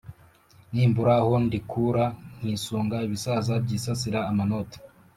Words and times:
Nimbura 0.71 1.13
aho 1.21 1.33
ndikura 1.45 2.05
Nkisunga 2.39 2.95
ibisaza 3.07 3.53
Byisasira 3.63 4.19
amanoti 4.31 4.77